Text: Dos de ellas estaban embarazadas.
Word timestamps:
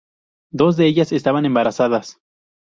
Dos 0.51 0.77
de 0.77 0.87
ellas 0.87 1.11
estaban 1.11 1.45
embarazadas. 1.45 2.17